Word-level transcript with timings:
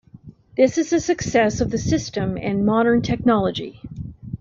This 0.57 0.79
is 0.79 0.91
a 0.93 0.99
success 0.99 1.61
of 1.61 1.69
the 1.69 1.77
system 1.77 2.35
and 2.35 2.65
modern 2.65 3.03
technology. 3.03 3.81